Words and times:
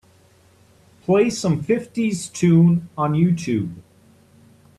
play 1.03 1.29
some 1.29 1.61
fifties 1.61 2.27
tune 2.27 2.89
on 2.97 3.11
Youtube 3.13 3.83